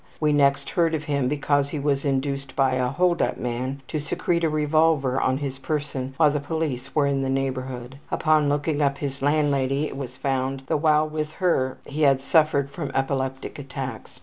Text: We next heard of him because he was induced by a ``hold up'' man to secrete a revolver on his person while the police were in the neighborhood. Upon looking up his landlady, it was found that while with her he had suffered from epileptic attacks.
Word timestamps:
We 0.19 0.33
next 0.33 0.71
heard 0.71 0.95
of 0.95 1.03
him 1.03 1.27
because 1.27 1.69
he 1.69 1.77
was 1.77 2.05
induced 2.05 2.55
by 2.55 2.73
a 2.73 2.89
``hold 2.91 3.21
up'' 3.21 3.37
man 3.37 3.83
to 3.89 3.99
secrete 3.99 4.43
a 4.43 4.49
revolver 4.49 5.21
on 5.21 5.37
his 5.37 5.59
person 5.59 6.15
while 6.17 6.31
the 6.31 6.39
police 6.39 6.95
were 6.95 7.05
in 7.05 7.21
the 7.21 7.29
neighborhood. 7.29 7.99
Upon 8.09 8.49
looking 8.49 8.81
up 8.81 8.97
his 8.97 9.21
landlady, 9.21 9.85
it 9.85 9.95
was 9.95 10.17
found 10.17 10.63
that 10.65 10.77
while 10.77 11.07
with 11.07 11.33
her 11.33 11.77
he 11.85 12.01
had 12.01 12.23
suffered 12.23 12.71
from 12.71 12.89
epileptic 12.95 13.59
attacks. 13.59 14.19